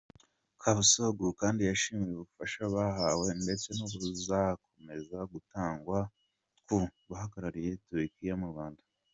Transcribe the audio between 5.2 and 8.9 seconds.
gutangwa ku bahagarariye Turikiya mu Rwanda.